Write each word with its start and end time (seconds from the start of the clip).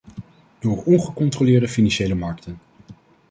Door 0.59 0.83
ongecontroleerde 0.83 1.67
financiële 1.67 2.13
markten. 2.15 2.57